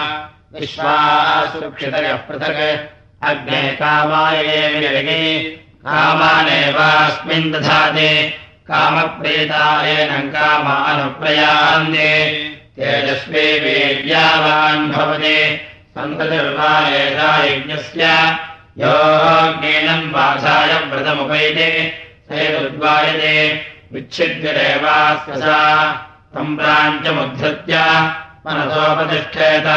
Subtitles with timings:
[0.59, 2.89] विश्वासुक्षितयः पृथक्।
[3.23, 8.33] अग्ने कामाये कामानेवास्मिन् दधाति।
[8.67, 12.43] कामप्रेतायेन कामानुप्रयान्ते।
[12.75, 15.61] तेजस्वी वीर्यावान् भवति।
[15.95, 18.35] सन्ततिर्वा एषा यज्ञस्य
[18.77, 21.93] योज्ञेनम् बाधाय व्रतमुपैते।
[22.29, 23.61] सेतुद्वायते
[23.93, 25.93] विच्छिद्यदेवास्य सा
[26.35, 28.11] तम् प्राञ्चमुद्धृत्य
[28.47, 29.67] मनसोपतिष्ठेत।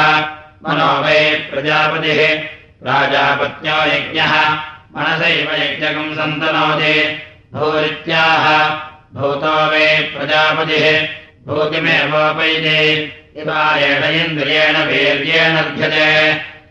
[0.69, 2.41] मनो वै प्रजापतिः।
[2.83, 7.23] प्राजापत्यो यज्ञः मनसैव यज्ञकम् सन्तनोति।
[7.55, 8.45] भूरित्याह
[9.14, 11.08] भूतो वै प्रजापतिः
[11.47, 12.78] भूतिमेवोपैते।
[13.36, 15.55] इवा इन्द्रियेण वीर्येण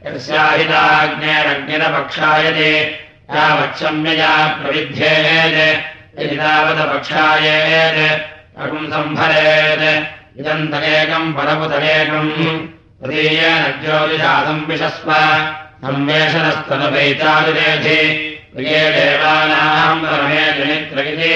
[0.06, 3.00] यस्याहिताग्नेरग्निरपक्षायते।
[3.36, 5.59] यावच्छम्यया प्रविध्येत्।
[6.20, 8.22] यदि तावदपक्षायेत्
[8.62, 12.31] अगुम् सम्भरेत्। इदम् तदेकम् परमुतरेकम्
[13.02, 15.09] तदीयेन ज्योतिषादम् विशस्व
[15.82, 18.02] संवेशनस्तनुपैतादिरेधि
[18.56, 21.34] प्रिये देवानाम् परमे जनित्रगिति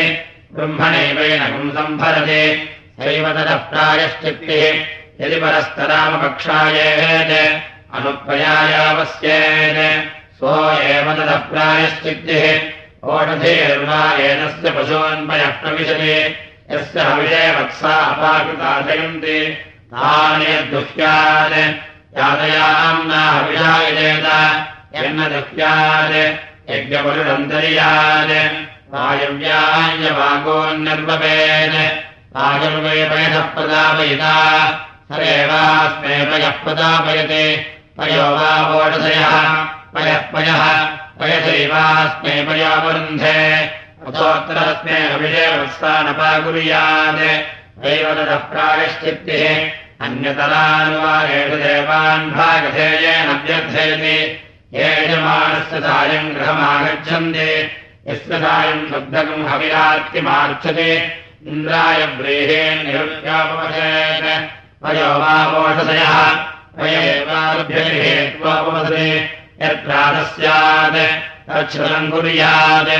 [0.54, 2.44] ब्रह्मणैवेनकम् सम्भरति।
[3.00, 4.86] सैव ततः प्रायश्चित्तिः
[5.22, 7.62] यदि परस्तरामकक्षायेत्
[7.96, 9.80] अनुप्रयायावस्येत्।
[10.38, 10.52] सो
[10.82, 12.46] एव ततः प्रायश्चित्तिः
[13.04, 16.36] ओषधेर्वा एतस्य पशून्मयः प्रविशति।
[16.72, 19.58] यस्य हविषे वत्सा अपाकृता जयन्ति
[19.92, 21.56] तानि यद्दुह्यात्
[22.18, 23.24] यातयाम्ना
[24.96, 26.16] यन्न दुह्यात्
[26.72, 28.36] यज्ञपरुरन्तर्यात्
[28.94, 31.78] वायव्यायवागोन्निर्वपेत्
[32.44, 34.36] आयुर्वेपयः प्रदापयिता
[35.12, 37.44] सरेवास्मे पयः प्रदापयते
[37.98, 39.36] पयो वा वोषधयः
[39.96, 40.64] पयः पयः
[41.20, 43.40] पयसैवास्मे पयोवरुन्धे
[44.08, 47.24] अथोत्तरस्मे अभिषेवत्सानपाकुर्यात्
[47.92, 48.06] एव
[50.04, 54.18] अन्यतरानुवारेषु देवान् भागधेयेन व्यर्थयति
[54.76, 57.50] ये यजमानस्य सायम् गृहमागच्छन्ति
[58.08, 60.90] यस्य सायम् शुद्धकम् हविरार्तिमार्चते
[61.52, 64.28] इन्द्राय व्रीहेण निरुद्यापवसेत्
[64.84, 66.16] पयो वा वोषधयः
[66.78, 69.08] पय एवाभ्यहेत्वापवसे
[69.62, 71.00] यत्रातः स्यात्
[71.50, 72.92] तच्छ्रुतम् कुर्यात्।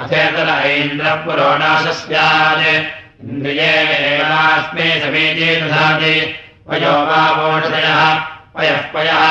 [0.00, 2.64] अथेतर ऐन्द्रपुरोणाशः स्यात्
[3.24, 6.14] इन्द्रियेणास्मे समीचे दधाति।
[6.68, 8.02] पयो वा वोषधयः
[8.54, 9.22] पयः पयः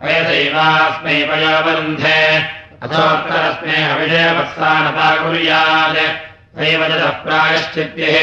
[0.00, 2.20] पयसैवास्मै पयोवरुन्धे
[2.84, 5.98] अथोत्तरस्मे अभिषेवत्सानता कुर्यात्
[6.58, 8.16] सैव ततः प्रायश्चित्तिः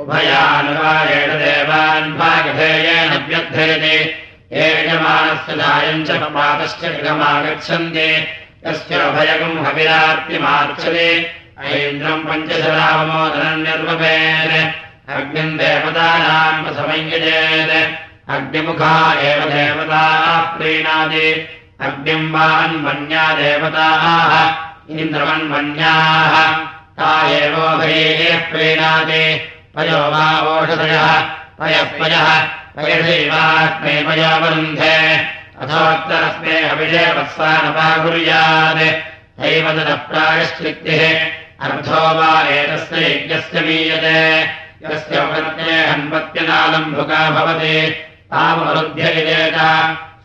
[0.00, 3.96] उभयानुवारेण देवान् भागधेयेन व्यर्थयति
[4.52, 8.08] यजमानस्य सायम् च पातश्च गृहमागच्छन्ति।
[8.66, 11.08] यस्य उभयगम् हविरार्तिमार्चते
[11.66, 17.72] ऐन्द्रम् पञ्चशरावमोदनम् निर्वपेत् अग्निम् देवतानाम् समञ्जयेत्
[18.30, 18.94] अग्निमुखा
[19.28, 20.24] एव देवताः
[20.58, 21.28] प्रीणाति
[21.80, 24.04] अग्निम् वान्मन्या देवताः।
[24.90, 26.34] इन्द्रवन्मन्याः
[26.98, 29.24] ता एवोभये प्रीणाति
[29.74, 31.08] पयो वा ओषधयः।
[31.58, 32.28] पयः पयः
[34.06, 34.96] पयोवरुन्धे
[35.62, 38.82] अथोत्तरस्मे अभिषेवत्सानपाकुर्यात्
[39.40, 44.42] हैव ततः प्रायश्चित्तिः अर्धो वा एतस्य यज्ञस्य मीयते।
[44.86, 47.90] यस्य उपत्ये हन्वत्यनालम्भुका भवति।
[48.30, 49.54] तामरुध्ययेत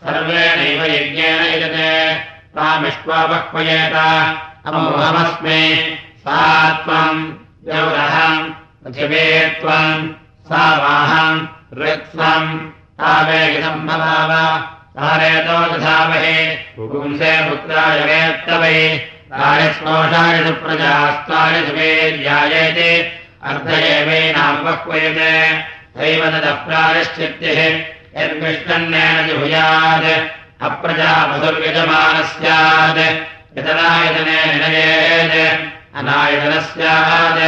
[0.04, 3.92] सर्वेणैव यज्ञेन यजते। तामिष्वापह्वयेत
[4.66, 7.32] अमोहमस्मे। सा त्वम्
[7.64, 10.08] द्यौरहम् पृथिवे त्वम्
[10.44, 11.46] सा वाहम्
[11.78, 14.60] ऋत्वम् तावेगिदम् भवाव
[14.98, 22.88] तारेतो दधामहे। पुंसे पुत्राय वेत्तवै तायस्मोषाय प्रजास्ताय सुवेर्यायेति
[23.50, 25.30] अर्थ एवैनापह्वयते
[25.96, 27.60] दैव ततः प्रायश्चित्तिः
[28.20, 30.08] यद्विष्टन्नेन जुहुयात्
[30.66, 33.00] अप्रजापसुर्यजमानः स्यात्
[33.58, 35.38] यतनायतने निनयेत्
[35.98, 37.42] अनायतनः स्यात्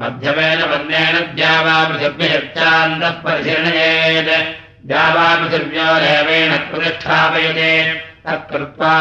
[0.00, 7.94] मध्यमेन पद्मेन द्यावापृथिव्ययच्चान्तः परिशीर्णयेत् द्यावापृथिव्योरेवेण प्रतिष्ठापयते।
[8.26, 8.94] तत्कृत्वा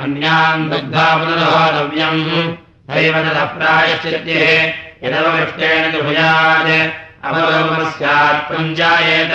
[0.00, 2.54] अन्यान् दुग्धा पुनरोहतव्यम्।
[2.90, 4.72] हैव ततः प्रायश्चित्यः
[5.08, 6.90] यदवृष्टेन तु भुयात्
[7.24, 9.32] अवलोकः स्यात् पञ्चायेत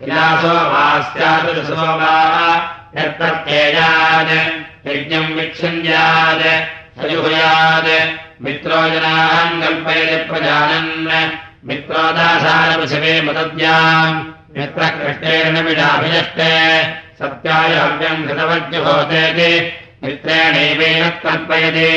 [0.00, 2.56] विलासो वा स्यात् वा।
[2.98, 11.30] यत्प्रत्ययात्। यज्ञम् विच्छिन्द्यात् सयुभयात् मित्रो जनान् कल्पयति प्रजानन्।
[11.64, 14.24] मित्रोदासारपृथिवे मतद्याम्।
[14.58, 16.84] मित्रः कृष्णेन विडाभिनष्टे
[17.18, 19.72] सत्याय हव्यम् कृतवद्युभूतेति
[20.04, 21.90] मित्रेणैवेन कल्पयति।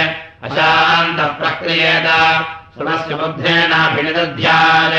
[0.47, 2.09] अशान्तः प्रक्रियेत
[2.75, 4.97] सुरस्य बुद्धेनाभिनिदध्यात्।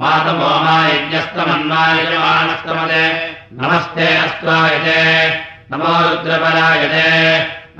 [0.00, 3.04] मातमो मा यज्ञस्तमन्वायजमानस्तमते
[3.60, 5.00] नमस्ते अस्त्वायते
[5.72, 7.06] नमो रुद्रपरायते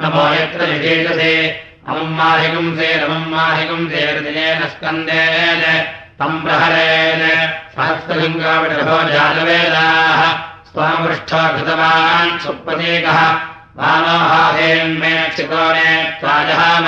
[0.00, 1.32] नमो यत्र विशेषसे
[1.88, 5.62] अमम् माहिगुंसे नमम् माहिगुंसे हृदयेन स्कन्देन
[6.20, 7.22] तम् प्रहरेण
[7.74, 10.20] सहस्रलिङ्गाविडभो जातवेदाः
[10.70, 13.38] स्वामृष्ठो कृतवान् सुप्रतीकः
[13.76, 16.86] वामोहासेन्मे क्षितोने त्वाजहाम।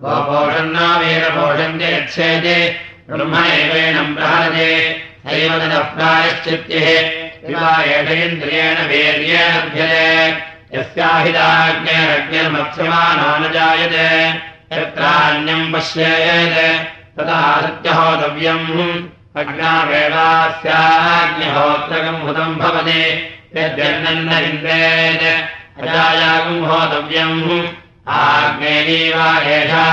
[0.00, 2.76] गोपोषन्नो वीरपोषन्ते यत्सेति
[3.10, 14.30] ब्रह्मणैवेणम् प्रहरते। सैव ततः प्रायश्चित्यः शिवा एषेन्द्रियेण वीर्येण लभ्यते। यस्याहिताज्ञैरज्ञर्मत्स्यमानो न जायते।
[14.76, 27.66] यत्रान्यम् पश्येत्। तदा सत्यहोतव्यम् अग्नावेवास्याग्निहोत्रकम् हुतम् भवति। यद्यन्न इन्द्रेत् अजायागम् होतव्यम्।
[28.08, 29.86] आग्नेयीवा एषा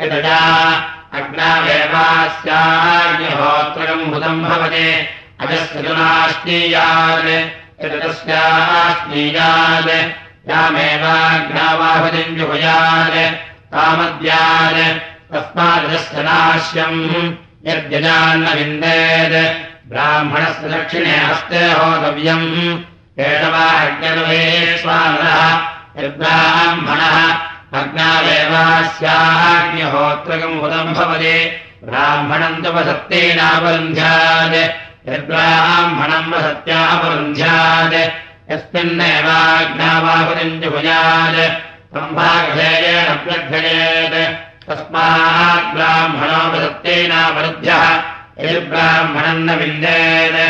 [0.00, 0.40] यदजा
[1.14, 5.08] अग्नावेवास्याग्निहोत्रकम् हुतम् भवति।
[5.40, 9.90] अजस्य जुनाश्नीयात् यदस्याश्नीयात्
[10.50, 13.18] यामेवाग्नावाहुतिम् जुहुयात्
[13.72, 16.16] तामद्यात् तस्मादजस्य
[17.66, 19.38] नाश्यम् यद्यजान्न विन्देत्
[19.90, 22.78] ब्राह्मणस्य दक्षिणे हस्ते होतव्यम्।
[24.82, 25.36] स्वानः
[25.98, 27.16] यद्ब्राह्मणः
[27.78, 31.36] अग्नावेवास्याग्निहोत्रकम् हुतम् भवति।
[31.84, 34.58] ब्राह्मणम् तु वसत्तेनावरुन्ध्यात्
[35.08, 37.98] यद्ब्राह्मणम् वसत्यापरुन्ध्यात्
[38.50, 41.40] यस्मिन्नेवाज्ञावाहुतिम् जुहुयात्
[41.94, 47.84] सम्भागधेयेन व्यर्थयेत् तस्मात् ब्राह्मणो वसत्तेनावरुध्यः
[48.46, 50.40] यद्ब्राह्मणम् न विन्देत्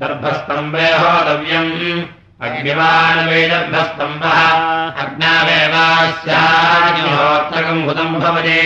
[0.00, 1.72] दर्भस्तम्भे होतव्यम्
[2.44, 4.38] अग्निवानवेदर्भस्तम्भः
[5.02, 8.60] अग्नावेवास्याग्निहोत्रकम् हुतम् भवति।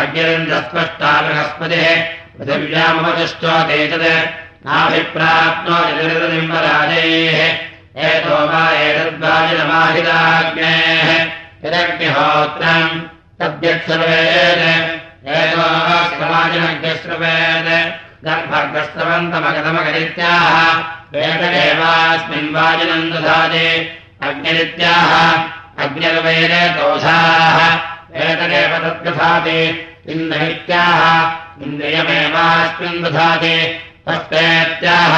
[0.00, 1.86] अग्निरन्दस्पष्टा बृहस्पतिः
[4.66, 5.78] नाभिप्राप्नो
[11.64, 12.94] यदग्निहोत्रम्
[13.38, 14.60] तद्यत्सर्वेद
[15.38, 15.66] एतो
[16.18, 17.68] समाजिनग्निश्रवेद
[18.26, 20.54] गर्भग्रस्तवन्तमगतमगदित्याह
[21.14, 23.68] वेददेवास्मिन् वाजिनम् दधाति
[24.28, 25.10] अग्निरित्याह
[25.84, 27.58] अग्निर्वैरेतोषाः
[28.14, 33.78] एतदेव तद्गधाति इन्द्रैत्याह इन्द्रियमेवास्मिन् दधाति।
[34.08, 35.14] तस्तेत्याह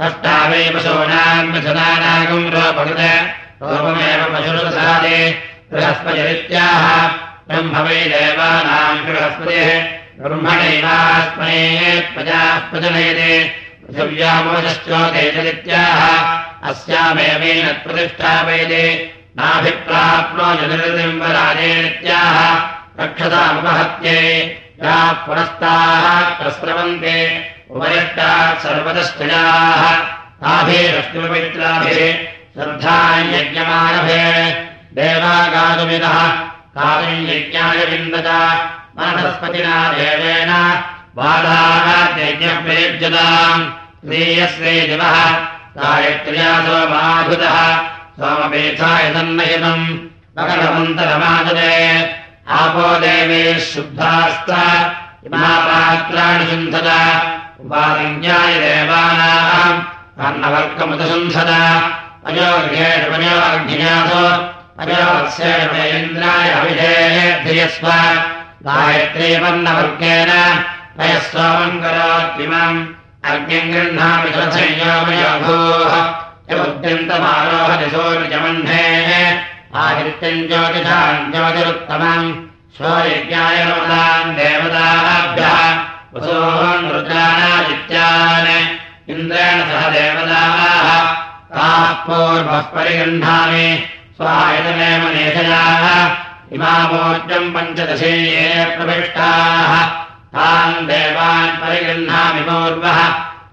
[0.00, 3.00] तष्टावै पशूनाम् मिथुनानागम् रोपकृत।
[3.62, 5.38] रूपमेव पशुदधाति
[5.72, 6.84] बृहस्पतिरित्याह।
[7.48, 11.58] ब्रह्म वै देवानाम् बृहस्पतिः। ब्रह्मणैवास्मै
[12.14, 13.52] प्रजाः प्रजनयते।
[13.86, 16.00] पृथिव्यामोचश्चोदेशदित्याह
[16.70, 22.36] अस्यामेवेन प्रतिष्ठापयते नाभिप्राप्नो जनिर्दिम्बराजेत्याह
[23.00, 24.20] रक्षतामुपहत्ये
[24.84, 26.04] या पुरस्ताः
[26.38, 27.16] प्रस्रवन्ते
[27.70, 29.82] उपरिष्टात् सर्वतश्चयाः
[30.42, 31.98] ताभिरश्मिपवित्राभिः
[32.54, 34.22] श्रद्धायज्ञमानभे
[34.98, 36.18] देवागातुमिदः
[36.76, 38.28] कातुम् यज्ञाय विन्दत
[38.98, 40.52] मनसस्पतिना देवेन
[41.16, 41.88] बाधाः
[42.20, 43.66] यज्ञप्रयुज्यताम्
[44.06, 45.18] श्रेयश्रे दिवः
[45.76, 47.58] गायत्र्या सोमाभुतः
[48.19, 49.85] सोमपेथाय सन्नयनम्
[50.37, 51.75] मकरमन्तरमाददे
[52.59, 54.49] आपो देवे शुद्धास्त
[55.27, 56.89] इमापात्राणि शुन्धत
[57.63, 59.81] उपादिज्ञाय देवानाम्
[60.19, 61.51] कर्णवर्गमुदशुन्धत
[62.29, 63.11] अयोग्येषु
[64.81, 67.15] अयोवत्सेन्द्राय अभिधेः
[67.45, 67.87] धियस्व
[68.67, 70.31] गायत्री वर्णवर्गेण
[70.97, 72.79] पयः सोमम् करोत्तिमम्
[73.31, 75.93] अग्निम् गृह्णामि संयोमयोभूः
[76.50, 79.10] यमुद्यन्तमारोहति सूर्यमह्नेः
[79.82, 82.26] आदित्यम् ज्योतिषाम् ज्योतिरुत्तमम्
[82.76, 85.58] स्वयज्ञाय नमताम् देवताभ्यः
[86.14, 88.50] वसोऽहम् रुद्राणादित्यान्
[89.14, 90.88] इन्द्रेण सह देवताः
[91.54, 93.68] ताः पूर्वः परिगृह्णामि
[94.16, 95.84] स्वायतनेव नेषयाः
[96.56, 99.72] इमामोर्जम् पञ्चदशेये प्रविष्टाः
[100.36, 102.98] तान् देवान् परिगृह्णामि पूर्वः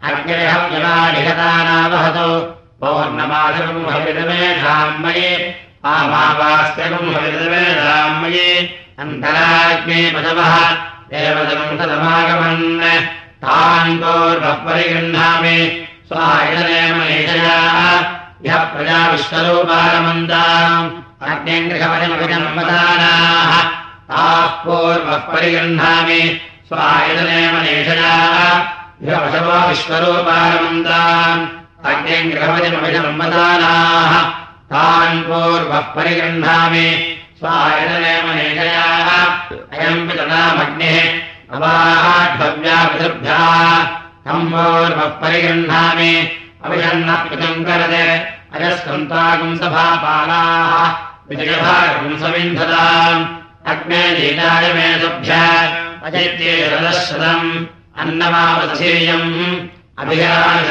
[0.10, 2.30] अग्निहव्यमानिहतानावहतु
[5.86, 8.50] आमावास्यकम् हविदमेषाम् मयि।
[9.00, 10.54] अन्तराग्ने पशवः
[11.14, 12.82] देवतम् तदमागमन्।
[13.44, 15.60] तान् पूर्वः परिगृह्णामि।
[16.08, 18.04] स्वायतनेव नेषयाः
[18.46, 20.92] यः प्रजा विश्वरूपारमन्ताम्
[21.32, 23.52] अग्निङ्गृहवजमभिजन्मदानाः
[24.12, 26.22] ताः पूर्वः परिगृह्णामि।
[29.06, 34.30] ह्यवशवो विश्वरूपारमन्ताम् अग्निङ्गृहवजमभिजन्मदानाः
[34.74, 37.18] तान् पूर्वः परिगृह्णामि।
[38.36, 39.08] नेषयाः
[39.78, 41.22] अयम् पितनामग्निः
[41.56, 43.86] अवाढव्यापितृभ्यः
[44.26, 46.30] तम् पूर्वः परिगृह्णामि।
[46.64, 50.96] अभिषन्नः पितम् करते। अजस्कन्तागुम् सभापालाः।
[51.30, 53.26] विजयभागुम् सविन्धताम्।
[53.68, 54.12] अग्ने
[55.00, 55.32] सभ्य।
[56.04, 57.66] अजैत्ये शरदशतम्
[58.00, 59.68] अन्नमावधेयम्।
[60.00, 60.64] अभियाय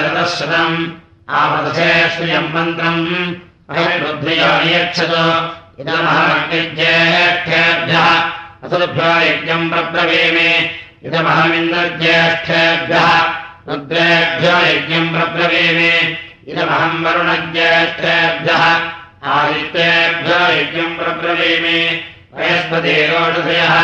[1.31, 5.13] आवदधे श्रियम् मन्त्रम्। अयरुद्ध्यो नियच्छत।
[5.81, 8.09] इदमहमग्निज्येष्ठेभ्यः
[8.65, 10.51] असुभ्यो यज्ञम् प्रब्रवीमि।
[11.05, 13.09] इदमहमिन्द्रज्येष्ठेभ्यः।
[13.69, 16.19] रुद्रेभ्यो यज्ञम् प्रब्रवीमि।
[16.49, 18.65] इदमहम् वरुणज्येष्ठेभ्यः।
[19.25, 22.05] आदित्येभ्यो यज्ञम् प्रब्रवीमि।
[22.39, 23.75] अयस्पतिरोषधयः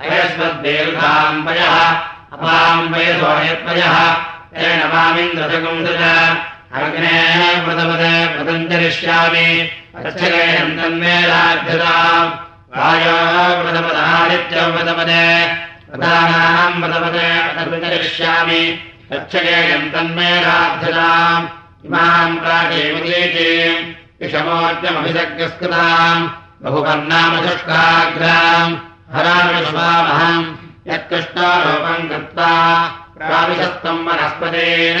[0.00, 1.76] अयस्मद्दीर्घाम्बयः
[2.32, 3.96] अपाम्बयसोयत्वयः
[4.60, 6.02] तेन मामिन्द्रजगुंसज
[6.78, 7.40] अग्नेः
[10.78, 12.30] तन्मेलाभ्यताम्
[12.74, 15.24] वायोः प्रथमदादित्यम् प्रथमदे
[15.90, 18.62] प्रधानाम् प्रथमदे प्रतञ्चरिष्यामि
[19.16, 21.48] अच्छगेयम् तन्मेलाभ्यताम्
[21.86, 23.88] इमाम् प्राचीमुदीचीम्
[24.20, 26.30] विषमोर्जमभिषग्रस्कृताम्
[26.62, 28.78] बहुवर्णामशुष्काग्राम्
[29.16, 30.48] हरामिषुभामहम्
[30.92, 32.52] यत्कृष्णारूपम् कृत्वा
[33.18, 35.00] प्राविशस्तम् वनस्पतेन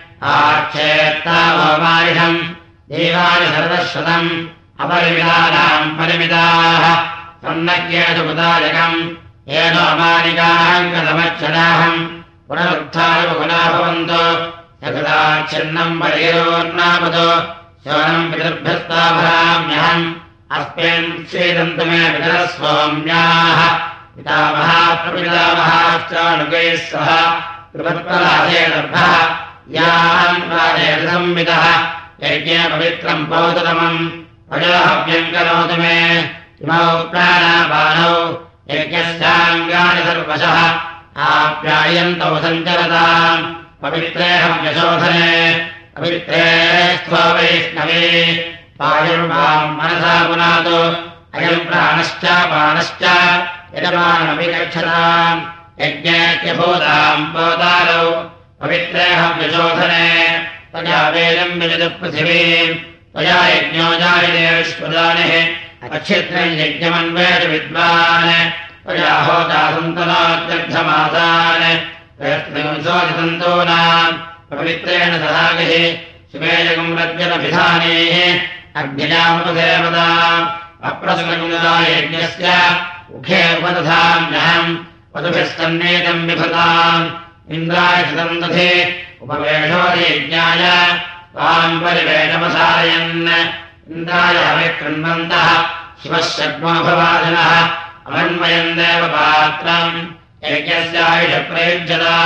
[0.23, 2.39] आक्षेत्तावमारिषम्
[2.91, 4.47] देवानि सर्वश्रुतम्।
[4.79, 7.03] अपरिमितानाम् परिमिताः।
[7.43, 9.15] सन्नज्ञेषु मुदायकम्
[9.49, 20.13] येन अमानिकाहङ्गतमच्छदाहम् पुनरुत्थाय पुनः भवन्तु। यथाच्छिन्नम् परिरोर्नामतो शवनम् पितृभ्यस्ताभराम्यहम्
[20.51, 23.59] अस्मिन् श्रीदन्तु मे पितरः स्वाम्याः
[24.15, 27.11] पितामहाप्रपितामहाश्चानुगैः सह
[32.23, 34.09] यज्ञे पवित्रम् पौतमम्
[37.11, 40.57] प्राणापानौ। यज्ञस्याङ्गानि सर्वशः।
[41.17, 45.57] आप्यायन्तौ सञ्चरताम्। पवित्रेऽहव्यशोधने
[45.97, 46.47] पवित्रे
[46.97, 48.33] स्व वैष्णवे।
[48.81, 50.75] मनसा पुनातु।
[51.37, 53.03] अयम् प्राणश्च पानश्च
[53.75, 55.41] यजमानमपि गच्छताम्
[55.81, 60.07] यज्ञेत्यभूताम् पोतारौ पवित्रेऽहम् विशोधने,
[60.71, 62.79] त्वया वेदम् विजतु विजदपृथिवीम्
[63.13, 65.33] त्वया यज्ञो जायदेवश्वदानिः
[65.85, 68.31] अक्षित्रम् यज्ञमन्वेष विद्वान्,
[68.85, 71.65] त्वया होता सन्तनात्यर्थमासान्
[72.17, 74.19] त्वयस्त्रिंशोजतन्तूनाम्
[74.51, 75.73] पवित्रेण सहागिः
[76.31, 78.15] शिवेयगम् रज्जनभिधानेः
[78.79, 80.45] अग्निजामुपदेवता अग्निजामपसेवताम्
[80.89, 82.47] अप्रसुकयज्ञस्य
[83.11, 84.71] मुखे उपदधाम्यहम्
[85.15, 87.05] वधुभिस्तन्नेतम् विभताम्
[87.49, 88.71] इन्द्राय कृतम् दधे
[89.21, 90.63] उपवेशोदयज्ञाय
[91.33, 93.27] त्वाम् परिवेशमसारयन्।
[93.91, 95.47] इन्द्राय हविकृण्वन्तः
[96.01, 97.51] शिवः शग्मोभवादिनः
[98.07, 99.97] अमन्वयम् देव पात्रम्
[100.43, 102.17] यज्ञस्यायुषप्रयुज्यता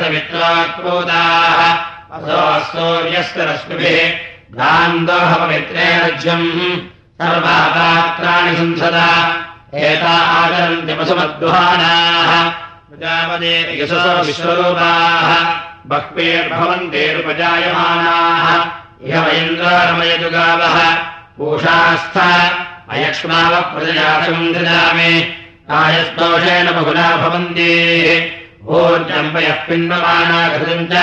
[0.00, 1.60] समित्रोत्पूताः
[2.16, 3.98] असो सूर्यस्य रश्मिभिः
[4.58, 6.48] गान्धोहपवित्रेणज्यम्
[7.20, 9.08] सर्वापात्राणि संसदा।
[9.74, 10.16] एता
[15.90, 18.46] बह्वीर्भवन्तेरुपजायमानाः
[19.08, 20.76] इह वैन्द्रारमयतु गावः
[21.38, 22.16] पूषास्थ
[22.90, 25.12] अयक्ष्मावः प्रजयातकम् ददामि
[25.70, 27.72] कायस्तोषेण बहुना भवन्ति।
[28.68, 30.94] ऊर्जम्पयः पिण्डमाना घृतम् च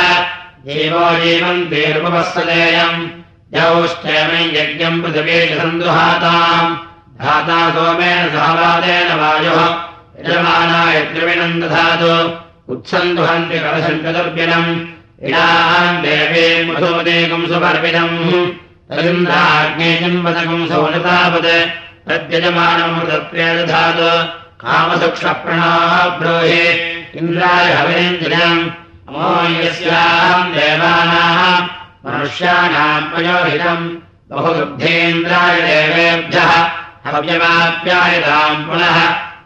[0.68, 3.00] देवो जीवन्तेरुपवत्सदेयम्
[3.54, 5.18] यौश्चेमै यज्ञम् च
[5.58, 6.76] सन्दुहाताम्
[7.22, 9.62] धाता सोमेन सहवादेन वायुः।
[10.20, 14.72] यजमानाय त्रिविणम् दधातु। उत्सन्दुहन्ति चतुर्विनम्
[15.24, 18.18] इडाम् देवीम् मधुमदेकम् सुपर्विदम्
[18.90, 21.70] तदिन्द्राग्नेयम्बदकम् सौनतावत्
[22.10, 24.10] तद्यजमानमृतत्वे दधातु।
[24.62, 26.64] कामसुक्षप्रणाः ब्रूहि
[27.16, 28.70] इन्द्राय हविरेन्द्रियम्।
[29.10, 31.75] अमोयस्याम् देवानाम्
[32.06, 33.98] मनुष्याणाम् प्रयोहितम्।
[34.30, 36.72] बहुदुग्धेन्द्राय देवेभ्यः
[37.06, 38.98] हव्यमाप्यायताम् पुनः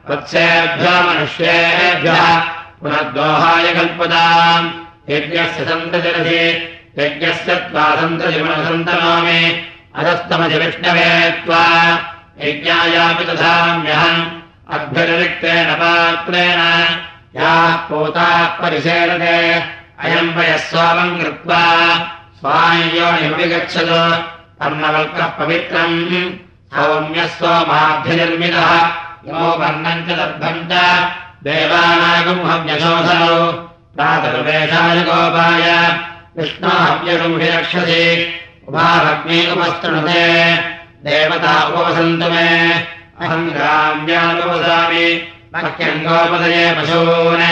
[0.09, 2.39] वत्सेभ्यो मनुष्येभ्यः
[2.81, 4.71] पुनर्दोहाय कल्पताम्।
[5.09, 6.45] यज्ञस्य सन्ततिरसि
[6.99, 11.65] यज्ञस्य त्वा सन्ततिमनसन्तनोमि अधस्तमसि विष्णवे त्वा।
[12.41, 14.25] यज्ञायापि तथाम्यहम्
[14.73, 16.59] अभ्यतिरिक्तेन पात्रेण।
[17.41, 19.63] याः पोताः परिसेरते
[19.99, 21.61] अयम् वयः स्वामम् कृत्वा
[22.39, 24.01] स्वायोनिमपि गच्छतु
[24.59, 25.95] कर्णवल्कः पवित्रम्
[26.75, 28.71] सौम्यस्वमाभ्यनिर्मितः
[29.29, 30.73] इमो वर्णम् च दर्भम् च।
[31.43, 33.35] देवानागुंहव्यशोधनौ
[33.95, 35.67] प्रातर्वेषाय गोपाय
[36.37, 38.05] विष्णोहव्यगुंहि रक्षसि
[38.67, 40.23] उभाभग्ने उपस्तृणुते
[41.09, 42.49] देवता उपवसन्तु मे
[46.07, 47.43] गोपदये पशून्।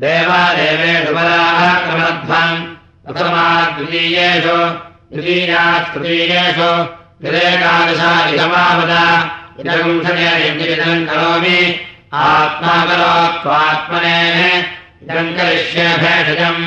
[0.00, 2.75] देवादेवेषु पराः क्रमध्वम्
[3.06, 4.56] प्रथमाद्वितीयेषु
[5.12, 6.70] द्वितीयास्तृतीयेषु
[7.22, 8.92] विवेकादशा इदमावद
[9.60, 11.60] इदम् करोमि।
[12.12, 14.40] आत्मा करोत्वात्मनेः
[15.02, 16.62] इदम् करिष्ये भेषजम्,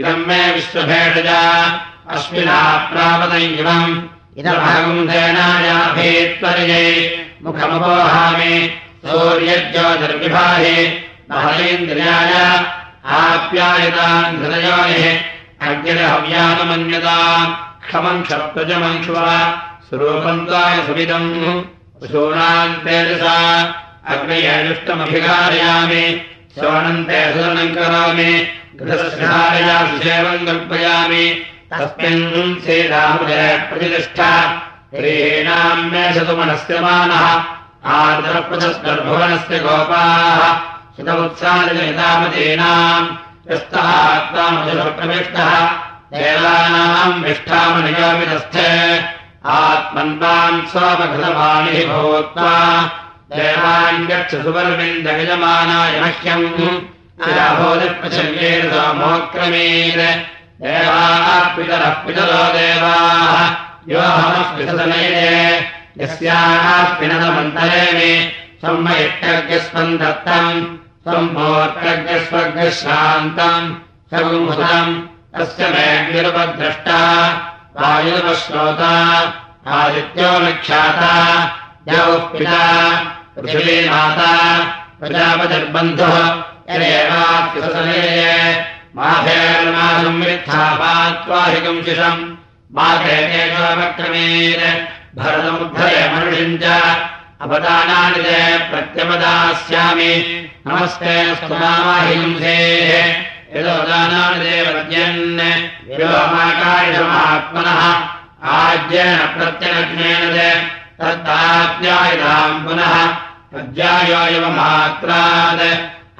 [0.00, 1.40] इदम् मे विश्वभेषजा
[2.14, 3.94] अश्विनाप्रापदम् इमम्
[4.38, 6.84] इदमहम् सेनायाभेत्वर्यै
[7.42, 8.54] मुखमुपोहामि,
[9.06, 10.76] सूर्यज्योतिर्विभाहि
[11.30, 12.32] महलीन्द्रियाय
[13.18, 17.54] आप्यायतान् हृदयोनिः अग्निरहव्यानमन्यताम्
[17.86, 19.14] क्षमम् क्षप्तजमङ्क्ष्व
[19.88, 21.62] स्वरूपन्ताय सुविदम्
[22.00, 23.36] पशूनाम् तेजसा।
[24.06, 26.22] अग्नयजुष्टमभिकारयामि
[26.54, 28.32] श्रवणन्ते सुदनम् करोमि।
[30.46, 31.26] कल्पयामि।
[31.72, 34.32] तस्मिन् श्रीरामजय प्रतिष्ठा।
[34.94, 37.44] ह्रीणाम् मे शतुमनस्य मानः।
[37.84, 40.60] आर्द्रप्रशस्कर्भुवनस्य गोपाः।
[40.96, 45.66] शतवत्सारजनितामतीनाम् यस्तः आत्मामजुप्रविष्टः
[46.12, 48.70] देवानाम् विष्ठामनियोमितस्थे
[49.46, 52.54] आत्मन्वान् स्वमघृतवाणिः भूत्वा
[53.36, 56.78] देवान् गच्छ सुवर्विन्दयजमानाय मह्यम्।
[59.00, 60.00] मोक्रमीर
[60.62, 63.50] देवाः पितरः पितरो देवाः।
[63.88, 65.66] योऽहमः पितनये
[66.00, 68.12] यस्याः पिनदमन्तरे मे।
[68.62, 69.98] संमयत्यज्ञस्वम्
[71.08, 73.68] दत्तम् सम्भोर्कज्ञस्वर्गश्रान्तम्
[74.12, 74.92] सर्वम्
[75.34, 77.00] तस्य मे निरुपद्रष्टा
[77.80, 78.94] वायुपश्रोता
[79.78, 81.12] आदित्यो विख्याता
[81.88, 82.62] द्यौः पिता
[83.36, 84.32] पृथिवी माता
[85.00, 86.16] प्रजापतिर्बन्धुः
[88.98, 92.22] माभेर्मासंवित्थापात्वाहिकम् शिशम्
[92.76, 94.60] माघेशोपक्रमेण
[95.18, 96.64] भरतमुद्धरे मनुषिम् च
[97.40, 98.24] अपदानानि च
[98.70, 100.14] प्रत्यपदास्यामि
[100.66, 101.14] नमस्ते
[103.56, 104.56] यदोदानानि
[105.96, 107.82] व्योमाकारिषमात्मनः
[108.44, 110.36] आज्येन प्रत्यनग्नेन
[111.00, 112.94] तत्ताप्यायताम् पुनः।
[113.52, 115.64] प्रज्यायोयवमात्रात्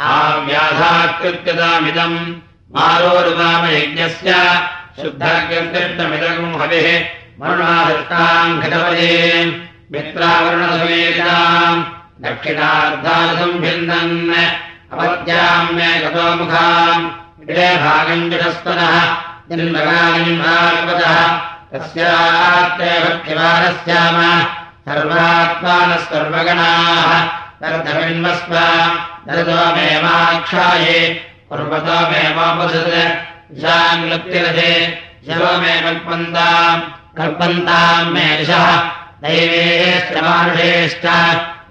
[0.01, 2.19] आव्याधाकृत्यतामिदम्।
[2.77, 4.31] मारोरुवामयज्ञस्य
[5.03, 6.87] शुद्धकृष्टमिदम् हविः।
[7.41, 9.19] मरुणादृष्टाम् घटवये
[9.93, 11.83] मित्रावरुणसमेताम्
[12.25, 14.17] दक्षिणार्धानसम् भिन्दन्
[14.93, 17.05] अवद्याम् मे गतो मुखाम्
[17.51, 18.95] इडे भागम् जषस्तनः
[19.51, 21.17] जन्मगानिम्भागवतः
[21.73, 24.19] तस्यात्ते भक्तिवानस्याम
[24.89, 27.11] सर्वात्मानः सर्वगणाः
[27.63, 28.55] तर्धमिन्वस्व
[29.29, 31.01] दरतो मेमाक्षाये
[31.51, 32.95] पर्वतो मेमापसत्
[33.57, 34.71] ईशान्लुप्तिरथे
[35.27, 36.87] शिवो मे कल्पन्ताम्
[37.19, 38.67] कल्पन्ताम् मे दिशः
[39.23, 41.07] दैवेश्च मानुषेश्च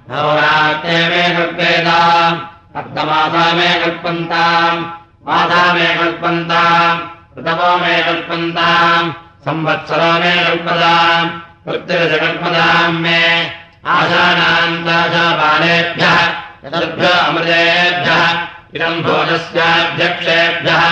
[0.10, 2.40] भवरात्रे मे कल्पेताम्
[2.80, 4.82] अर्थमासा मे कल्पन्ताम्
[5.28, 7.00] माता मे कल्पन्ताम्
[7.38, 9.14] ऋतवो मे कल्पन्ताम्
[9.46, 11.30] संवत्सरो मे कल्पताम्
[11.68, 13.22] वृत्तिरजकल्पताम् मे
[13.96, 16.18] आशानान्ताशापालेभ्यः
[16.64, 18.26] चतुर्भ्यो अमृतेभ्यः
[18.76, 20.84] इदम् भोजस्याध्यक्षेभ्यः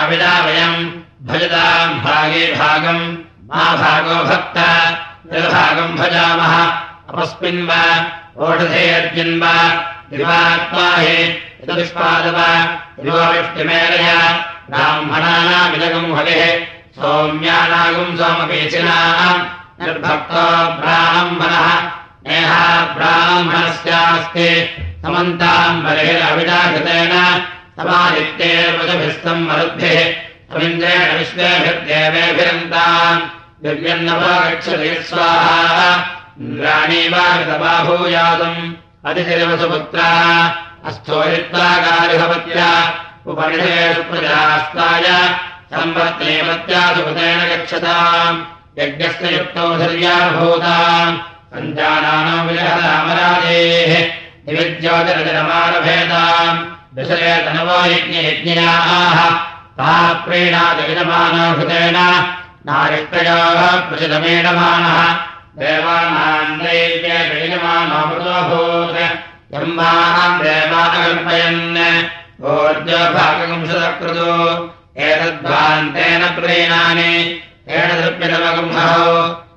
[0.00, 0.90] अविदा वयम्
[1.30, 3.06] भजताम् भागे भागम्
[3.48, 4.58] मा भागो भक्त
[5.32, 6.54] निर्भागम् भजामः।
[7.10, 7.82] अपस्मिन् वा
[8.46, 9.54] ओषधेऽर्जिन् वा
[10.10, 11.14] दिवात्मा हि
[11.62, 12.38] यदुष्पादव
[13.04, 14.08] दिवोविष्टिमेलय
[14.70, 16.42] ब्राह्मणानामिदगम् हविः
[16.96, 19.46] सौम्यानागुम् सोमपीचिनाम्
[19.80, 20.44] निर्भक्तो
[20.80, 21.68] ब्राह्मणः।
[22.26, 22.64] नेहा
[22.96, 24.48] ब्राह्मणस्यास्ति
[25.02, 27.14] समन्ताम् बलिरविडाकृतेन
[27.76, 29.98] समादित्येर्वशभिस्तम् मरुद्भिः
[30.52, 33.22] समिन्द्रेण विश्वेभिर्देवेभिरन्ताम्
[33.64, 35.90] दिव्यन्नवगच्छति स्वाहा
[36.40, 38.72] इन्द्राणीवागतबाभूयातम्
[39.08, 40.08] अतिशिरवसुपुत्रा
[40.84, 42.70] अस्थोरित्वागारिभवत्या
[43.26, 45.06] उपनिषेषु प्रजास्ताय।
[45.72, 48.38] सम्पत्नेवत्या सुपतेन गच्छताम्।
[48.78, 51.20] यज्ञस्य युक्तौ धर्याभूताम्
[51.54, 53.92] सञ्जानानो विलहरामराजेः
[54.46, 56.58] निविद्योतिरजनमानभेदाम्
[56.96, 59.18] दशरे तनवो यज्ञयज्ञयाः
[59.78, 61.46] ता प्रीणादयजमानो
[62.66, 65.12] नारिष्टयोः प्रचितमीडमानः
[65.58, 66.62] देवानाम्
[74.98, 79.12] एतद्भान्तेन प्रीणानि। तेन दृप्यतमगुंहौ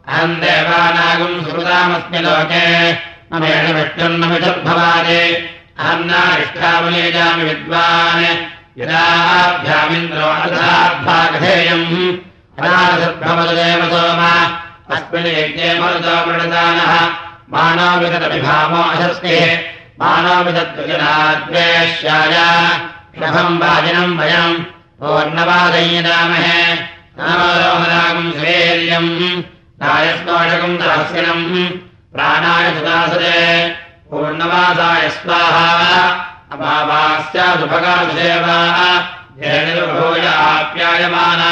[0.07, 2.93] अहम् देवानागुम् सुहृदामस्मि लोके।
[3.33, 8.25] ममेण विष्णुर्नमिषद्भवानि अहम् नारिष्ठामुलेजामि विद्वान्।
[8.81, 12.17] यदाभ्यामिन्द्रो अर्थाद्भागधेयम्
[12.59, 14.21] अनासद्भवदेव सोम
[14.95, 16.93] अस्मिन् यज्ञे मरुतो मृणदानः।
[17.49, 19.59] मानोविगतविभामो अशस्तिः।
[19.99, 22.35] मानोविदद्विजनाद्वेष्याय।
[23.19, 24.63] शभम् वाजिनम् वयम्।
[24.99, 26.61] पूर्णवादय्यदामहे
[27.19, 29.43] नामरोहदागम् स्वेर्यम्।
[29.81, 31.69] नायस्नोषकम् सहस्रिनम्
[32.13, 33.69] प्राणाय सुदासते
[34.11, 36.03] पूर्णवासाय स्वाहा।
[36.51, 38.57] अभावास्यासुभगासेवा
[39.39, 41.51] धेनुर्भूय आप्यायमाना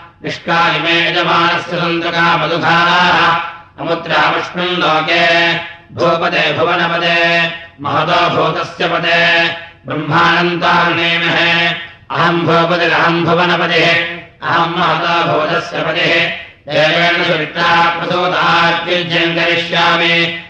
[0.25, 3.35] निष्कायिमे यजमानस्य सन्तका मधुधाराः
[3.79, 5.53] अमुद्रामस्मिन् लोके
[5.95, 9.47] भूपदे भुवनपदे महतो भूतस्य पदे।
[9.87, 11.67] ब्रह्मानन्तारुणेमहे
[12.11, 13.93] अहम् भूपतिरहम् भुवनपतिः।
[14.49, 15.81] अहम् महता भूतस्य
[17.97, 20.43] प्रसूतात्युज्यम् करिष्यामि।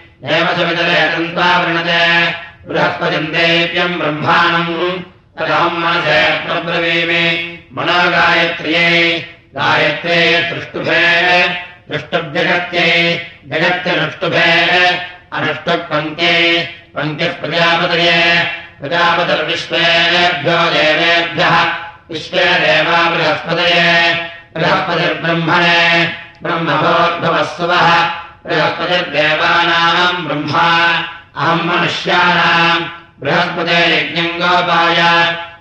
[0.55, 2.31] सुमितरे तन्त्वा वृणते।
[2.67, 4.99] बृहस्पतिम् देव्यम् ब्रह्माणम्।
[5.39, 10.99] तदहम् मनसे प्रब्रवीमि। मनोगायत्र्यै गायत्रे दृष्टुभे
[11.91, 12.91] दृष्टुभ्यगत्यै
[13.51, 14.49] जगत्यनुष्टुभे
[15.37, 16.37] अनुष्टुपङ्क्त्यै
[16.95, 18.19] पङ्क्तिः प्रजापतये
[18.79, 21.55] प्रजापतिर्विश्वेभ्यो देवेभ्यः
[22.11, 23.89] विश्वे देवा बृहस्पतये
[24.55, 25.83] बृहस्पतिर्ब्रह्मणे
[26.43, 27.89] ब्रह्मभोद्भवस्वः
[28.45, 30.69] बृहस्पतिर्देवानाम् ब्रह्मा
[31.41, 32.89] अहम् मनुष्याणाम्
[33.21, 34.99] बृहस्पते यज्ञम् गोपाय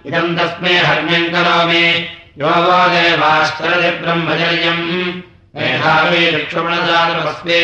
[0.09, 1.85] इदम् तस्मै हर्म्यम् करोमि
[2.41, 4.85] यो वो देवाश्चरति ब्रह्मचर्यम्
[5.57, 7.59] मेधावी लक्ष्मणजातमस्मि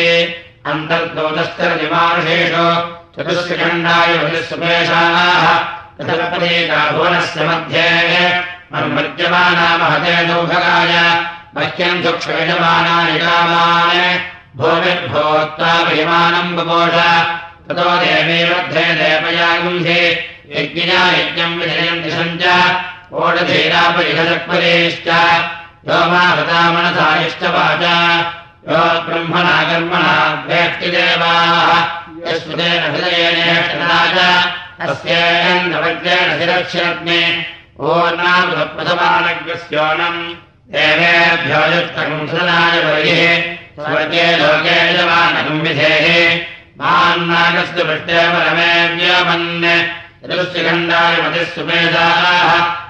[0.65, 2.65] अन्तर्दोतश्चरति मानुषेषु
[3.13, 5.47] चतुष्खण्डाय सुपेशाः
[6.91, 7.89] भुवनस्य मध्ये।
[8.73, 10.93] मर्मज्यमाना महते सौभगाय
[11.57, 14.19] मह्यम् सुक्षयमानानि कामान्।
[14.57, 16.95] भूमिर्भूत्वा महिमानम् बपोष।
[17.67, 20.11] ततो देवी मध्ये देवया गुंहे
[20.55, 22.75] यज्ञया यज्ञम् विजयम् दिशम् च
[26.11, 27.97] मा हृतामनसायश्च वाचा।
[28.69, 30.15] यो ब्रह्मणा कर्मणा
[32.93, 34.15] हृदयेनेष्टना च
[34.79, 37.21] तस्येन्द्रवज्रेण शिरक्षरग्ने
[37.79, 40.21] ओर्णामृतप्रथमानग्रस्योनम्
[40.73, 43.21] देवेभ्यो युक्तकम् सदनाय बहिः
[43.75, 46.07] स्वर्गे लोके यजमानकम् विधेः।
[46.79, 49.47] मान्नागस्तु पृष्टे परमे व्योमन्
[50.21, 52.86] चतुष्टिखण्डाय मतिः सुमेधाः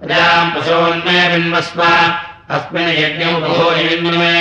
[0.00, 1.80] प्रजाम् पशून्मे बिन्वस्व
[2.56, 4.36] अस्मिन् यज्ञमुपभूरिबिन्मे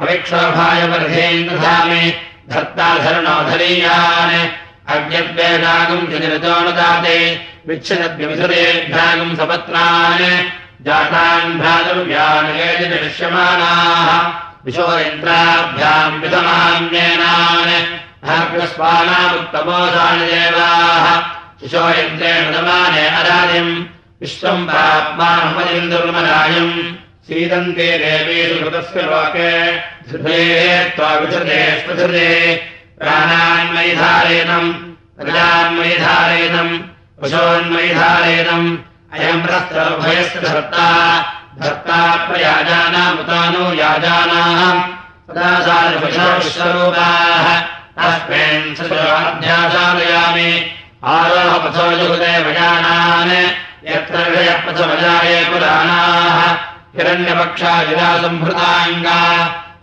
[0.00, 2.04] अविक्षोभाय वर्धेन्द्रधामि
[2.50, 4.36] धर्ता धरणोधरीयान्
[4.92, 7.18] अज्ञद्वेदागम् चनिरतोऽनुदाते
[7.68, 10.24] विच्छदद्विधुरेभ्यागम् सपत्नान्
[10.86, 12.50] जातान् भ्रातुर्व्यान्
[12.92, 14.08] दृश्यमानाः।
[14.64, 17.72] विशोरेन्द्राभ्याम् विधमान्येनान्।
[18.24, 21.06] भाग्यस्वानामुत्तमोदानि देवाः
[21.62, 26.94] विशोरेन्द्रेण दमाने अरादिम् विश्वम् प्राप्मानुमदिन्दुर्मरायम्
[27.26, 29.76] सीदन्ते देवीषु कृतस्य लोके।
[30.12, 30.40] धृते
[31.80, 32.28] स्पृधृते।
[32.98, 34.72] प्राणान्मयिधारेणम्
[35.18, 36.78] प्रजान्मयिधारेणम्
[37.20, 38.76] पशोन्मयिधारेणम्
[39.12, 40.88] अयम् रस्त्रभयस्य धर्ता।
[41.60, 43.74] धर्ता प्रयाजानामुतानो
[47.98, 50.50] अस्मिन् सदाध्यासालयामि
[51.04, 51.90] आरोहपथो
[52.48, 56.40] वजानान् यत्र विषयपथवजाये पुराणाः
[56.96, 59.20] हिरण्यपक्षाजिरासम्भृताङ्गा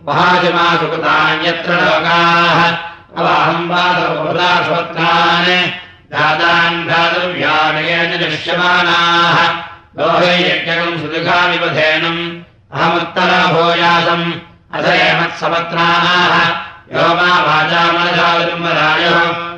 [0.08, 2.60] महाजमासुकृतान्यत्र लोकाः
[6.88, 9.38] भ्रातृव्याणयेन दृश्यमानाः
[9.98, 12.22] लोहे यज्ञकम् सुदुघामिवधेनम्
[12.76, 14.26] अहमुत्तराभूयासम्
[14.78, 16.32] अथ एमत्सवत्राः
[16.94, 19.18] यो मा वाचामनसाविम्बरायः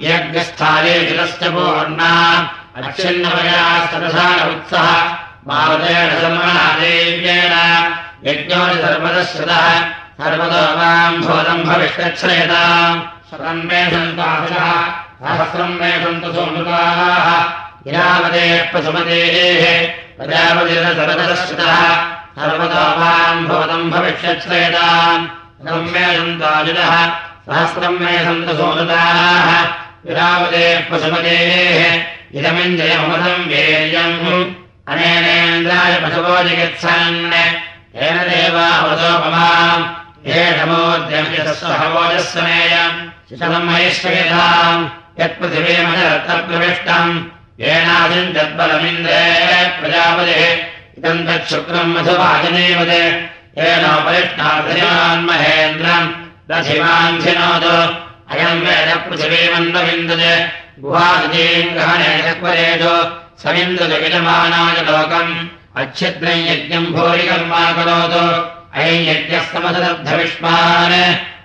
[0.00, 2.40] यज्ञस्थाने चिरश्च पूर्णा।
[2.76, 5.16] अच्छिन्नमया सरसार उत्सः।
[5.50, 7.54] सर्वणा देव्येन
[8.24, 9.84] यज्ञो सर्वतः श्रुतः।
[10.24, 14.86] सर्वतो माम् भूतम् भविष्यच्छ्रयताम् शतम् मे सन्तासः
[15.22, 17.44] सहस्रम् मे सन्तु सोमृताः।
[17.90, 21.96] इरावदे प्रसुमतेः प्रजापतिरसर्वतः श्रुतः।
[22.38, 27.08] सर्वतो माम् भूतम् भविष्यच्छ्रयताम् शतम् मे सन्ताजुतः
[27.46, 31.82] सहस्रम् मे सन्तु सोमृताः प्रसुमतेः
[32.38, 34.18] इदमिन्द्रियमृतम् वीर्यम्
[34.92, 37.34] अनेनेन्द्राय पशवो जिगत्सन्
[37.98, 39.84] येन देवावतोपमाम्
[40.26, 44.90] हेषमोद्यम्यसहवोजस्वमेयम् शिशलम् मयिष्यताम्
[45.20, 47.12] यत्पृथिवीमजरत्तप्रविष्टम्
[47.66, 49.22] येनादिम् तद्बलमिन्द्रे
[49.80, 50.42] प्रजापतिः
[50.98, 52.96] इदम् तच्छुक्रम् मधुवाजनेवत्
[53.58, 56.14] येनोपरिष्टाधयान्महेन्द्रम्
[56.50, 57.76] दशिमान्धिनोतु
[58.32, 62.94] अयम् वेद पृथिवीमन्दविन्दज गुहादीम् ग्रहणेषु
[63.42, 65.34] सविन्दजविजमानाय लोकम्।
[65.76, 68.24] अच्छिद्रम् यज्ञम् भूरिकर्मा करोतु
[68.80, 70.96] अयम् यज्ञः समसदद्धविष्मान्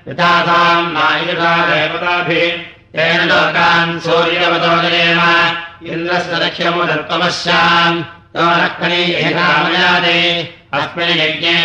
[0.08, 2.58] यथासाम् नायुषादेवताभिः।
[2.96, 5.22] तेन लोकान् सूर्यवतोदयेन
[5.88, 10.20] इन्द्रस्य लक्ष्यमुदत्तमस्याम्। तो रक्कणी एकामयादे
[10.74, 11.56] अस्मिन् यज्ञे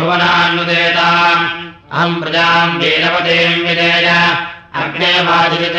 [0.00, 4.09] भुवनान्नुदेताम् अहम् प्रजाम् वीरवतीम् विदेय
[4.81, 5.77] अग्ने वाजित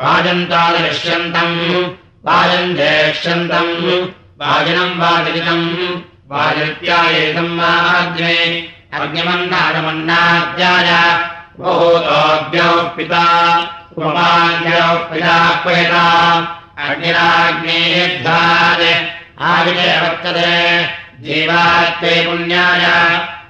[0.00, 1.56] वाजन्तादृश्यन्तम्
[2.28, 3.72] वाजम् जेक्ष्यन्तम्
[4.42, 5.66] वाजिनम् वाजितम्
[6.32, 8.36] वाजित्यायेतम् वाग्ने
[8.98, 10.90] अग्निमन्नादमन्नाद्याय
[11.60, 13.24] बहुतोऽभ्यौ पिता
[13.96, 15.36] उपमान्यौ पिता
[16.86, 18.82] अग्निराग्नेर्धाय
[19.52, 20.52] आविजय वर्तते
[21.24, 22.84] जीवात्मे पुण्याय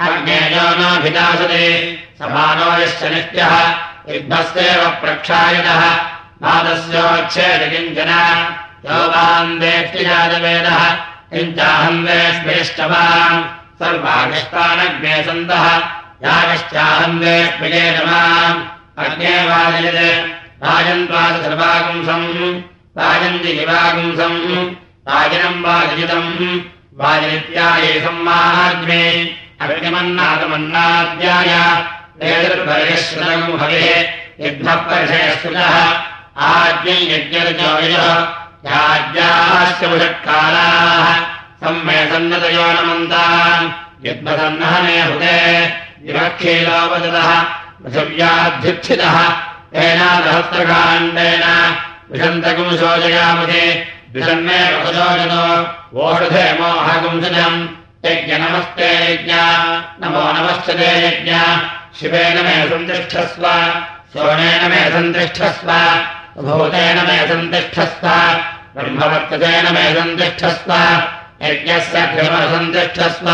[0.00, 3.68] अग्नेयो नाभिदासते समानो यश्च नित्यः।
[4.14, 5.94] युद्धस्येव प्रक्षायतः
[6.42, 8.10] नादस्योच्छेद किञ्चन।
[8.86, 10.90] यो वान् वेष्टिजातवेदः
[11.34, 13.44] किञ्चाहम् वेष्मिष्टवान्
[13.78, 15.78] सर्वागस्तानग्ने सन्तः।
[17.18, 18.64] वेष्मिजे नमाम्
[18.98, 20.28] अग्ने वाजयत्।
[20.64, 22.60] राजन्त्वाद सर्वागुंसम्।
[22.98, 24.70] राजन्ति जिवागुंसम्।
[25.08, 29.04] राजनम् वाजयितम् वाजनित्याये सम्माहाग्ने
[29.64, 31.50] अग्निमन्नादमन्नाद्याय
[32.32, 33.86] एतद्भर्यश्रुतम् हविः
[34.44, 35.76] यद्भः परिषयश्रुतः
[36.48, 38.06] आज्ञै यज्ञर्जोयः
[38.66, 41.08] याज्ञाश्च मुषत्काराः
[41.62, 43.66] सम्मे सन्नतयो नमन्ताम्
[44.06, 45.34] यद्भसन्नहने हुते
[46.04, 47.30] विवक्षीलोपदतः
[47.82, 49.18] पृथिव्याध्युत्थितः
[49.74, 51.44] तेनादहस्त्रकाण्डेन
[52.12, 53.64] विषन्तकम् शोचयामहे
[56.60, 57.66] मोहगुंसजम्
[58.06, 59.32] यज्ञ नमस्ते यज्ञ।
[60.02, 61.32] नमो नमश्चते यज्ञ।
[62.00, 63.46] शिवेन मे सन्तिष्ठस्व।
[64.12, 65.70] सोमेन मे सन्तिष्ठस्व।
[66.42, 68.08] भूतेन मे सन्तिष्ठस्व।
[68.76, 70.72] ब्रह्मवर्ततेन मे सन्तिष्ठस्व।
[71.42, 72.00] यज्ञस्य
[72.46, 73.28] सन्तिष्ठस्व।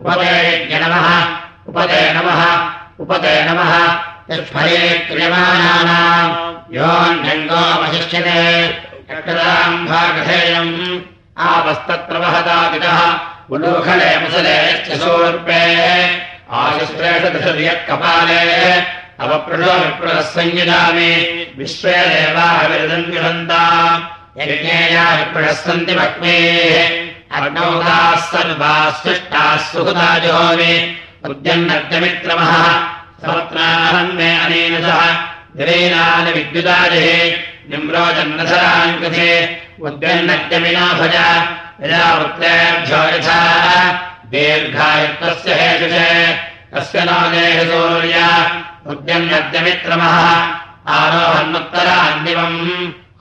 [0.00, 1.24] उपदे यज्ञ नमः।
[1.68, 3.98] उपदे नमः। उपदे नमः।
[4.30, 11.00] यस्फले क्रियमाणानाम्। योऽन्यङ्गोपशिष्यते भागधेयम्।
[11.38, 12.98] आपस्तत्र वहदापितः
[13.50, 15.62] उलूखले मुसले यश्च सूर्पे
[16.52, 18.40] आयुश्रेषदशयत्कपाले
[19.22, 21.12] अवपृषो विप्रः संयुजामि
[21.58, 24.02] विश्वे देवाः विरदन् विरन्ताम्
[24.40, 32.52] यज्ञेया विप्रः सन्ति भक्मेः अग्नौदाः सर्वाः सृष्टाः सुहृदा जोमि उद्यन्नद्यमित्रमः
[33.22, 39.30] समत्राहम् मे अनेन सह। गिरीनानि विद्युदाजहे निम्रोजन्नधरान् कृते
[39.86, 41.16] उद्यन्नद्यमिना भज
[41.82, 43.40] यदा वृत्तेभ्यो यथा
[44.32, 46.10] दीर्घायुक्तस्य हेतुषे
[46.74, 48.20] तस्य नागेह सूर्य
[48.92, 50.16] उद्यन्नद्यमित्रमः
[50.98, 52.60] आरोहन्नुत्तरान्दिवम्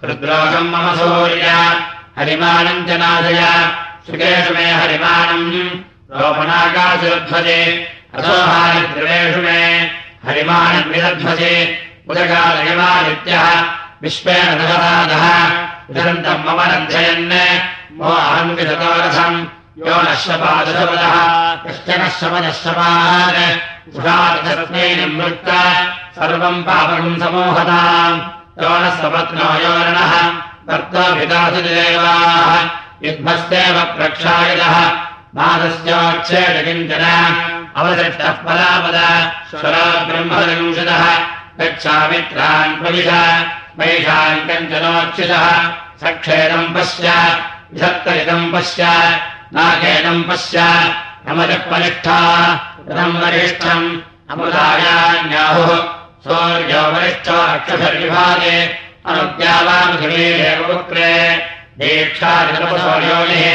[0.03, 1.49] हृद्रोगम् मम सूर्य
[2.17, 3.41] हरिमानम् च नाशय
[4.08, 5.49] सुखेषु मे हरिमानम्
[6.19, 7.62] रोपणाकाशुध्वजे
[8.17, 9.62] असोहारिद्रवेषु मे
[10.27, 11.55] हरिमानद्विदध्वजे
[12.10, 13.47] उदकालयमादित्यः
[19.97, 21.15] नश्यपादशपदः
[21.55, 23.60] कश्चन शपदशपान्
[23.97, 25.49] उषादशस्मै निवृत्त।
[26.15, 28.21] सर्वम् पापकम् समोहताम्।
[28.63, 30.29] यो नः सपत्नो योरणः
[30.69, 32.63] कर्तव्यदासदेवाः
[33.03, 34.89] युग्मस्तेव प्रक्षायतः।
[38.32, 41.17] पदापद। स्वरा ब्रह्मविंशतः।
[41.59, 43.07] गच्छामित्रान् प्रविश
[43.80, 45.47] वैषान् कञ्चनोच्युतः
[46.01, 47.07] सक्षेदम् पश्य
[47.73, 48.84] विधत्तरितम् पश्य
[49.55, 50.59] नाकेदम् पश्य
[51.30, 52.19] अमजपरिष्ठा
[52.97, 53.88] रम् वरिष्ठम्
[54.32, 55.71] अमुदायान्याहुः।
[56.26, 58.57] सौर्यो वरिष्ठो अक्षसर्विभागे
[59.09, 61.11] अनुद्यावामधिमेव पुत्रे
[61.80, 63.45] दीक्षादितपसो योनिः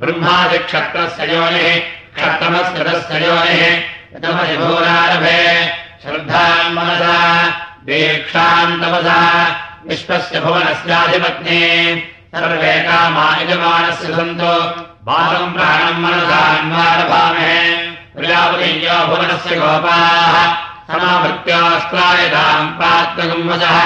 [0.00, 1.70] ब्रह्मादिक्षत्रस्य योनिः
[2.16, 3.64] क्षत्रमस्य तस्य योनिः
[6.02, 7.16] श्रद्धाम् मनसा
[7.86, 9.20] दीक्षाम् तपसा
[9.88, 11.60] विश्वस्य भुवनस्याधिपत्नी
[12.34, 14.54] सर्वे कामा यजमानस्य सन्तो
[15.08, 17.58] बालम् प्राणम् मनसान्वारभामहे
[18.14, 20.34] प्रजापतियो भुवनस्य गोपाः
[20.88, 23.78] समाभृत्यास्त्रायताम् प्रात्तगुम्वसः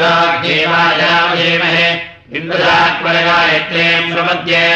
[0.00, 1.88] जोग्जीवायामहे
[2.40, 4.66] इन्द्रजाक्वरगायत्रीम् प्रपद्ये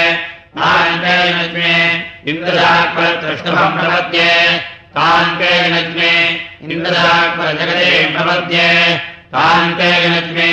[4.97, 6.15] तान्तेनज्मे
[9.35, 10.51] तान्तेनज्मे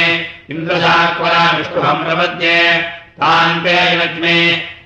[0.51, 2.55] इन्द्रजाक्वरविष्णुभम् प्रपद्ये
[3.21, 4.37] तान्तेनज्मे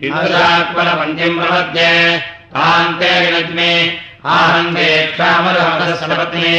[0.07, 1.91] इन्द्रजाक्वरपञ्चम् प्रपद्ये
[4.34, 6.51] आहन्ते क्षामरमतस्वपत्ने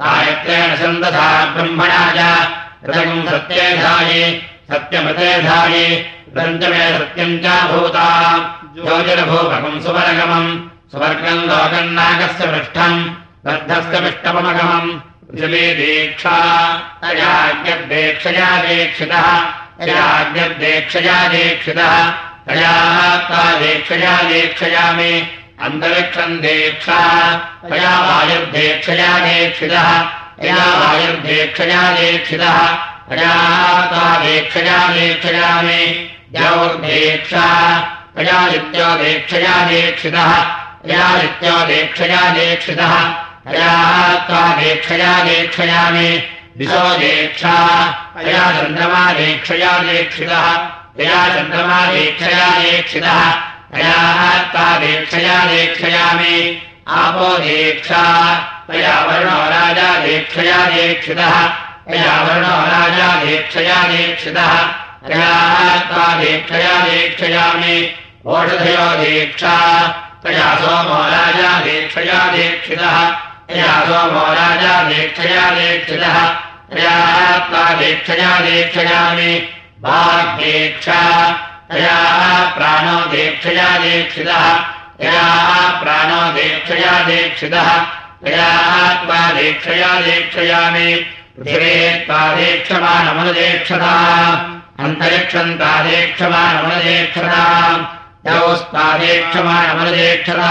[0.00, 2.02] गायत्रेण सन्दधा ब्रह्मणा
[3.28, 4.22] सत्येधायि
[4.70, 5.84] सत्यमृतेधायि
[6.38, 8.08] रञ्जमे सत्यम् च भूता
[8.78, 10.50] योजनभूपकम् सुवर्गमम्
[10.92, 13.00] सुवर्गम् लोकम् नागस्य पृष्ठम्
[13.46, 14.88] पृष्ठपमगमम्
[15.30, 16.36] पृथिवी दीक्षा
[17.02, 19.26] तयाज्ञर्देक्षया दीक्षितः
[20.46, 22.22] दीक्षया दीक्षयामि
[33.10, 33.34] तया
[34.24, 35.82] दीक्षया दीक्षयामि
[36.32, 37.46] द्यौर्देक्षा
[38.16, 40.32] तया नित्यो दीक्षया दीक्षितः
[40.86, 42.94] तया नित्यो दीक्षया दीक्षितः
[48.16, 50.56] तया चन्द्रमा दीक्षया दीक्षितः।
[50.96, 53.30] तया चन्द्रमा दीक्षया दीक्षितः।
[53.74, 54.22] तया
[54.78, 56.12] दीक्षया
[56.88, 58.34] आपो दीक्षा।
[58.72, 61.46] तया वर्णो राजा दीक्षया दीक्षितः।
[61.90, 64.62] तया वर्णो राजा दीक्षया दीक्षितः।
[65.08, 65.48] तया
[66.14, 67.94] दीक्षया दीक्षयामि।
[68.26, 69.86] ओषधयो दीक्षा।
[70.24, 76.16] तया सोमो राजा दीक्षया दीक्षितः तया सोमो राजा दीक्षया दीक्षितः
[85.82, 87.68] प्राणो दीक्षया दीक्षितः
[88.24, 88.50] तया
[89.04, 90.88] त्वा दीक्षया दीक्षयामि
[91.38, 91.74] पृथिवे
[92.06, 93.94] त्वादीक्षमाणमनुदीक्षता
[94.84, 97.42] अन्तरिक्षम् तादीक्षमाणमनुदीक्षता
[98.28, 100.50] यौस्तादीक्षमाणमनुदीक्षता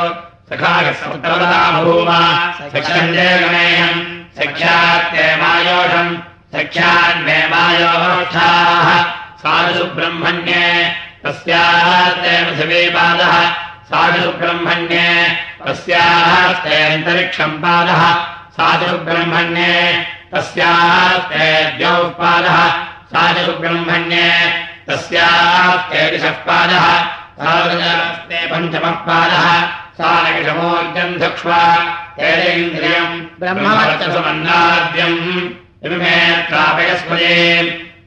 [0.50, 6.18] सखाय सप्तवदा भूमा सख्यन्दे गणेयम् सख्यात्ते मायोषम्।
[6.56, 9.06] सख्यान्मे मायोषाः।
[9.44, 13.52] साधु ब्रह्मण्ये तस्यास्ते पृथिवीपादः
[13.90, 18.14] साधुसुब्रह्मण्ये। तस्यास्ते अन्तरिक्षम् पादः
[18.58, 22.70] साधुसुब्रह्मण्ये। तस्यास्ते द्यौपादः
[23.14, 24.32] साधुसुब्रह्मण्ये।
[24.90, 27.04] तस्यास्ते दिशः पादः
[27.42, 29.62] साधुस्ते पञ्चमः पादः
[30.02, 31.76] सानकिषमोर्जम् धक्ष्वा
[32.20, 35.18] तेरेन्द्रियम् ब्रह्मवर्चसमन्नाद्यम्
[35.86, 37.91] इमे प्रापयस्मये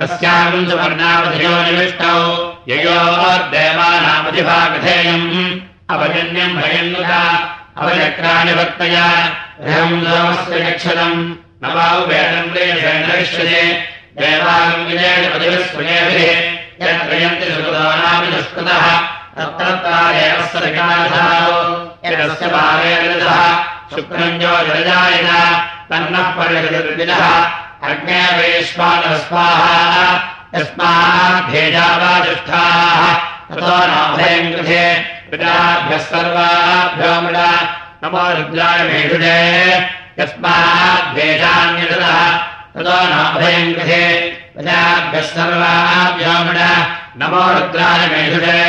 [0.00, 2.16] तस्याम् सुवर्णावधियो निविष्टौ
[2.70, 5.28] ययोर्देवानामधिभागधेयम्
[5.94, 7.22] अवजन्यम् भयन्नुता
[7.80, 9.06] अवचक्राणि भक्तया
[9.64, 11.18] हृहम् सोमस्य यक्षतम्
[11.62, 13.62] न वावेदम् प्रेषेणविष्यते
[14.20, 16.30] देवागम् विजयेण पतिभिस्वयेभिः
[16.82, 18.84] यत्रयन्ति सुकृतानामि दुष्कृतः
[19.36, 21.58] तत्रत्तादेवस्य विकाधारो
[22.06, 23.40] यदस्य पारेणः
[23.94, 25.30] शुक्रञ्जो जलजायन
[25.90, 27.24] तन्नः पर्यगतिर्विदः
[27.89, 30.09] अग्ने वैश्वानः स्वाहा
[33.51, 34.83] ततो नाभयम् कृते
[35.31, 37.39] पिताभ्यः सर्वाभ्यो मृड
[38.03, 39.39] नमो रुद्राय मेषुजे
[43.73, 44.03] कृते
[44.53, 46.37] प्रजाभ्यः सर्वाभ्यो
[47.23, 48.61] नमो रुद्राय मेषुजे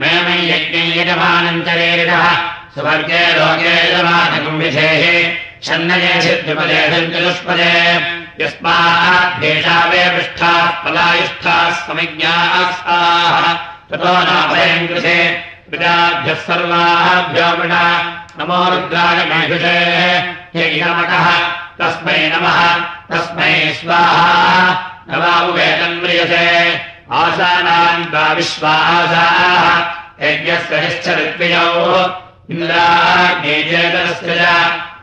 [0.00, 0.84] मे मयि यज्ञै
[2.74, 4.60] सुवर्गे लोके यजमानकम्
[5.64, 12.62] छन्नयेभिर्विमलेभिर्विदुष्पदे यस्माद्भेषा वे पृष्ठाः पलायुष्ठाः समिज्ञाः
[13.90, 15.18] ततो नापयङ्कृते
[15.70, 16.34] प्रजाभ्यः
[18.38, 19.78] नमो रुद्राणमेभिषे
[20.56, 21.26] य इनमटः
[21.78, 22.60] तस्मै नमः।
[23.10, 24.28] तस्मै स्वाहा।
[25.10, 26.46] नवामुवेदन्म्रियसे
[27.12, 30.76] आसानान् द्वा विश्वासाः। यज्ञस्य
[32.50, 34.30] इन्द्राग्नेजेतनस्य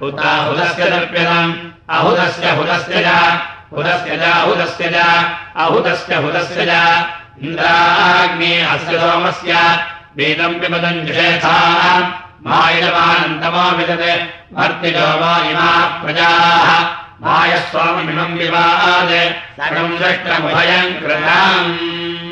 [0.02, 1.54] उताहुतस्य दर्प्यतम्
[1.90, 3.08] अहुतस्य हुतस्य च
[3.74, 4.96] हुतस्य च हुतस्य च
[5.56, 7.06] अहुतस्य हुतस्य च
[7.44, 9.54] इन्द्राग्ने अस्य सोमस्य
[10.18, 11.58] वेदम् पिबदम् जुषेथा।
[12.48, 16.68] मायमानन्तमो विदत् भर्तिजो वा इमाः प्रजाः।
[17.22, 19.10] मायस्वामिमम् विवाद
[19.58, 22.27] सर्वम् दृष्टमुभयम् कृताम्